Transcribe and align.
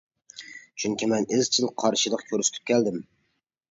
چۈنكى 0.85 1.11
مەن 1.13 1.29
ئىزچىل 1.37 1.71
قارشىلىق 1.85 2.27
كۆرسىتىپ 2.35 2.71
كەلدىم. 2.75 3.03